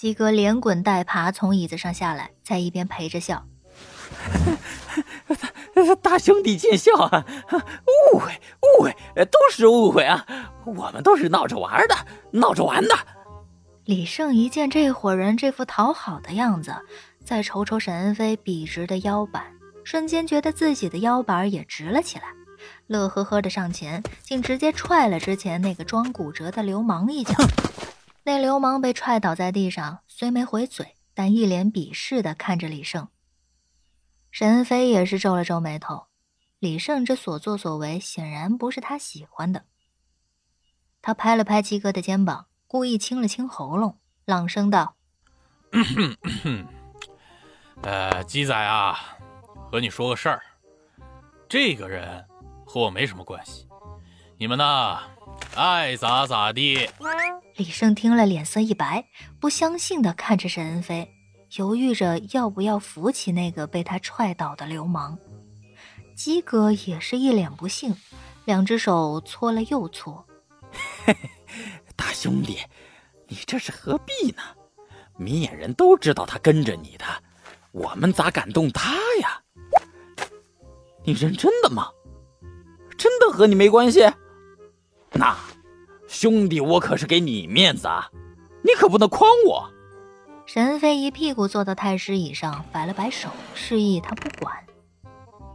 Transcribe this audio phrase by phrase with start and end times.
[0.00, 3.44] 鸡哥连滚带爬从椅子上下来，在一边陪着笑。
[6.00, 7.26] 大兄弟见笑啊！
[8.14, 8.32] 误会，
[8.62, 10.24] 误会，都是误会啊！
[10.64, 11.94] 我们都是闹着玩的，
[12.30, 12.96] 闹着玩的。
[13.84, 16.74] 李胜一见这伙人这副讨好的样子，
[17.22, 19.52] 再瞅瞅沈恩飞笔直的腰板，
[19.84, 22.24] 瞬间觉得自己的腰板也直了起来，
[22.86, 27.34] 乐呵呵的上前，竟直接踹了之前那个装骨折的流氓一脚。
[28.22, 33.08] 那流氓被踹倒在地上，虽没回嘴，但一脸鄙视的看着李胜。
[34.30, 36.06] 沈恩飞也是皱了皱眉头，
[36.58, 39.64] 李胜这所作所为显然不是他喜欢的。
[41.02, 44.96] 他拍了拍鸡哥的肩膀，故意清了清喉咙，朗声道
[47.82, 48.98] ：“呃，鸡仔啊，
[49.72, 50.42] 和你说个事儿，
[51.48, 52.22] 这个人
[52.66, 53.66] 和我没什么关系，
[54.38, 54.98] 你们呢，
[55.56, 56.86] 爱咋咋地。”
[57.60, 59.04] 李胜听了，脸色一白，
[59.38, 61.14] 不相信的看着沈恩飞。
[61.58, 65.18] 犹豫着要不要扶起那个被他踹倒的流氓，
[66.16, 67.94] 鸡哥也是一脸不幸，
[68.46, 70.24] 两只手搓了又搓。
[71.94, 72.60] 大兄弟，
[73.28, 74.40] 你这是何必呢？
[75.18, 77.04] 明眼人都知道他跟着你的，
[77.72, 79.42] 我们咋敢动他呀？
[81.04, 81.90] 你认真的吗？
[82.96, 84.10] 真的和你没关系？
[85.12, 85.36] 那，
[86.10, 88.10] 兄弟，我可是给你面子啊，
[88.64, 89.70] 你可不能诓我。
[90.44, 94.52] 沈飞一屁股坐到太师椅上，摆了摆手，示意他不管。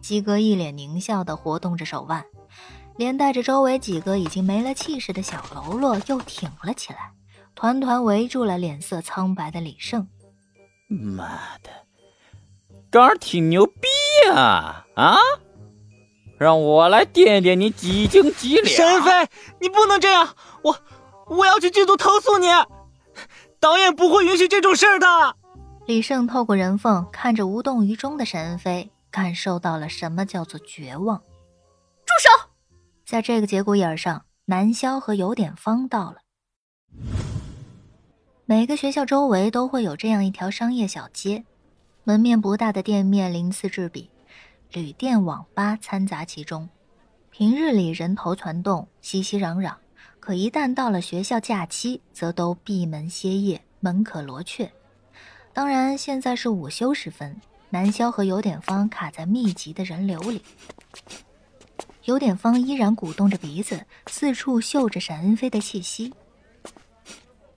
[0.00, 2.24] 鸡哥一脸狞笑地活动着手腕，
[2.96, 7.10] 连带着周围几个已经没了气势的小喽啰又挺了起来，
[7.56, 10.06] 团团围住了脸色苍白的李胜。
[10.86, 11.70] 妈的，
[12.92, 13.88] 刚儿挺牛逼
[14.32, 15.16] 啊啊！
[16.44, 18.66] 让我来垫垫你几斤几两。
[18.66, 19.10] 沈恩飞，
[19.60, 20.28] 你不能这样，
[20.62, 20.76] 我
[21.28, 22.46] 我要去剧组投诉你。
[23.58, 25.06] 导演不会允许这种事儿的。
[25.86, 31.18] 李胜透过人缝看着无动于衷的沈恩飞，感受到了什么叫做绝望。
[31.18, 32.50] 住手！
[33.06, 36.16] 在这个节骨眼上，南萧和有点方到了。
[38.46, 41.44] 每个学校周围都会有这样一条商业小街，
[42.04, 44.10] 门面不大的店面鳞次栉比，
[44.72, 46.68] 旅店、网吧掺杂其中。
[47.30, 49.74] 平日里人头攒动，熙熙攘攘。
[50.20, 54.72] 可一旦到了学校假期，则都闭门歇业，门可罗雀。
[55.52, 60.42] 当然，现在是午休时分，南萧和有点方卡在密集的人流里。
[62.04, 66.12] 有点方依然鼓动着鼻子，四处嗅着沈恩飞的气息。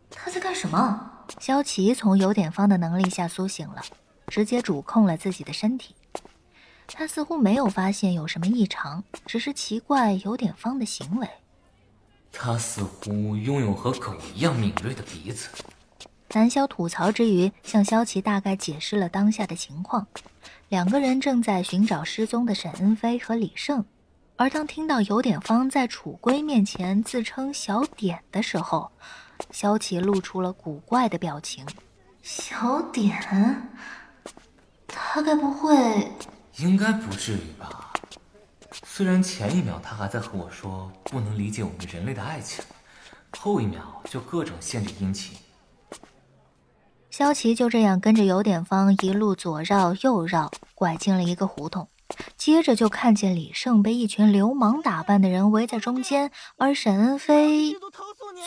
[0.10, 1.12] 他在干什么？
[1.40, 3.82] 萧琪从有点方的能力下苏醒了，
[4.28, 5.96] 直接主控了自己的身体。
[6.88, 11.28] 他似乎没有发现有什么异常，只是奇怪有点方的行为。
[12.32, 15.50] 他似乎拥有和狗一样敏锐的鼻子。
[16.34, 20.06] 南萧吐槽之余，向萧琪大概解释了当下的情况。
[20.70, 23.84] 两个人正在寻找失踪的沈恩飞和李胜，
[24.36, 28.92] 而当听到有点方在楚归面前自称小点的时候，
[29.52, 31.66] 萧琪露出了古怪的表情。
[32.22, 33.70] 小点，
[34.88, 36.12] 他该不会……
[36.58, 37.94] 应该不至于吧。
[38.84, 42.64] 虽然前一秒他还在和我说不能理解我们人类的爱情，
[43.32, 45.38] 后一秒就各种限制殷勤。
[47.10, 51.90] 萧琪就这样跟着有点方一路左绕右绕，拐进了一个胡同，
[52.38, 57.76] 接着就看见李胜被一群流氓打扮的人围在中间，而沈恩飞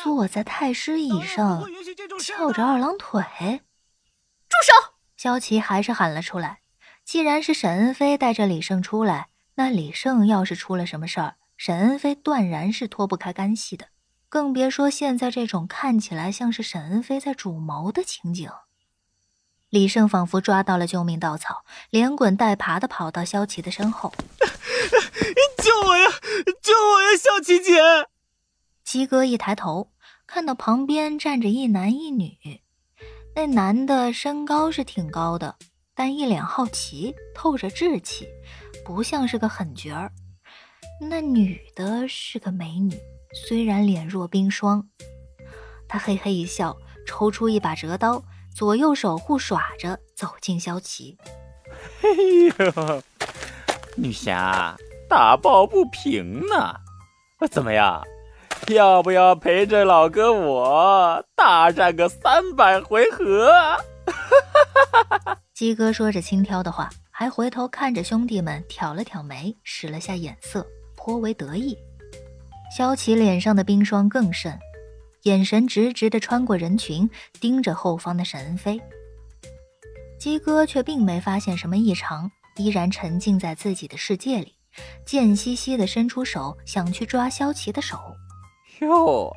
[0.02, 1.64] 坐在太师椅上，
[2.20, 3.22] 翘着二郎腿。
[4.48, 4.94] 住手！
[5.16, 6.59] 萧琪还是喊了出来。
[7.10, 9.30] 既然是沈恩飞带着李胜出来。
[9.56, 13.88] 那李胜要是出了什么事儿，沈恩飞断然是脱不开干系的，
[14.28, 18.48] 更别说现在这种看起来像是沈恩飞在主谋的情景。
[19.70, 24.14] 李胜仿佛抓到了救命稻草，连滚带爬的跑到萧琪的身后：
[25.60, 26.08] “救我呀，
[26.62, 27.80] 救我呀，萧琪姐！”
[28.86, 29.90] 鸡哥一抬头，
[30.28, 32.38] 看到旁边站着一男一女，
[33.34, 35.56] 那男的身高是挺高的，
[36.00, 38.26] 但一脸好奇，透着稚气。
[38.86, 40.10] 不像是个狠角儿，
[40.98, 42.98] 那女的是个美女，
[43.34, 44.88] 虽然脸若冰霜。
[45.86, 46.74] 她嘿嘿一笑，
[47.06, 48.22] 抽出一把折刀，
[48.56, 51.18] 左右手互耍着走进萧琪。
[52.00, 52.08] 哎
[52.88, 53.02] 呦，
[53.94, 54.74] 女侠
[55.06, 56.76] 打抱不平呢，
[57.50, 58.02] 怎么样？
[58.68, 63.52] 要不要陪着老哥我大战个三百回合？
[64.06, 66.88] 哈 鸡哥说着轻佻的话。
[67.10, 70.66] 还回头看着兄弟们，挑了挑眉，使了下眼色，
[70.96, 71.76] 颇为得意。
[72.74, 74.58] 萧琪脸上的冰霜更甚，
[75.24, 77.10] 眼神直直的穿过人群，
[77.40, 78.80] 盯着后方的沈恩飞。
[80.18, 84.54] 鸡哥却并没发现什么异常，依然沉浸在自己的世界里，
[85.04, 87.98] 贱兮兮的伸出手想去抓萧琪的手。
[88.80, 89.30] 哟，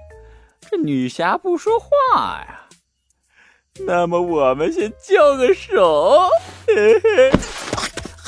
[0.62, 2.53] 这女侠不说话呀？
[3.80, 6.30] 那么我们先交个手，
[6.68, 7.32] 嘿嘿，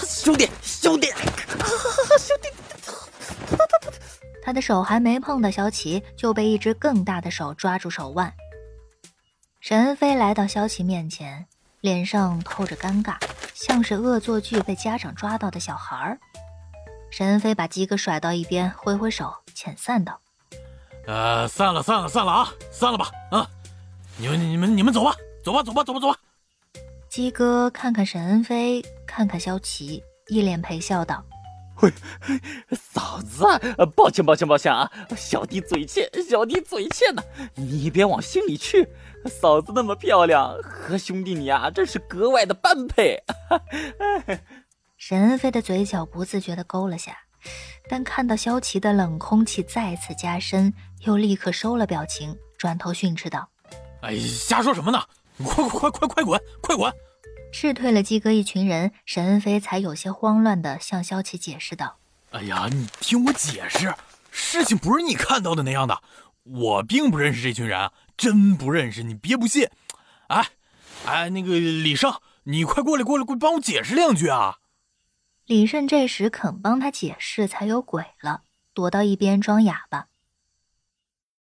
[0.03, 1.07] 兄弟，兄弟，
[2.17, 2.49] 兄弟。
[4.43, 8.33] 他的手还没碰到萧琪，就被一只更大的手抓住手腕。
[9.61, 11.45] 沈恩飞来到萧琪面前。
[11.81, 13.13] 脸上透着尴尬，
[13.53, 16.17] 像是恶作剧被家长抓到的小孩儿。
[17.11, 20.19] 沈恩飞把鸡哥甩到一边，挥挥手遣散道
[21.05, 23.47] ：“呃，散了，散了，散了啊，散了吧，啊，
[24.17, 25.15] 你们、你们、你们走吧，
[25.45, 26.17] 走吧，走吧，走吧，走吧。”
[27.07, 31.23] 鸡哥看看沈恩飞，看看萧琪，一脸陪笑道
[31.83, 31.93] ：“喂，
[32.75, 33.45] 嫂子，
[33.95, 37.21] 抱歉，抱歉，抱歉啊，小弟嘴欠，小弟嘴欠呢，
[37.53, 38.89] 你别往心里去。”
[39.29, 43.23] 嫂子那么漂亮，和兄弟你啊，真是格外的般配。
[44.97, 47.15] 沈恩飞的嘴角不自觉地勾了下，
[47.87, 53.47] 但看到萧琪的冷空气再次加深，又立刻收了表情，转头训斥道
[54.01, 54.99] ：“哎，瞎说什么呢？
[55.43, 56.93] 快快快快滚，快滚！”
[57.51, 61.97] 斥退了鸡哥一群人，沈恩飞才有些慌乱地向萧琪解释道
[62.31, 63.93] ：“哎呀，你听我解释，
[64.31, 66.01] 事情不是你看到的那样的，
[66.43, 69.67] 我并不认识这群人。”真不认识你，别不信。
[70.27, 70.47] 哎，
[71.05, 74.59] 哎，那个李胜，你快过来，过来，过来，帮我解释两句啊！
[75.45, 78.43] 李胜这时肯帮他解释，才有鬼了，
[78.73, 80.07] 躲到一边装哑巴。